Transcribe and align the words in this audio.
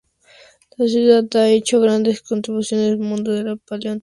La 0.77 0.87
ciudad 0.87 1.25
ha 1.35 1.49
hecho 1.49 1.79
grandes 1.79 2.23
contribuciones 2.23 2.89
al 2.89 2.97
mundo 2.97 3.33
de 3.33 3.43
la 3.43 3.55
paleontología. 3.55 3.99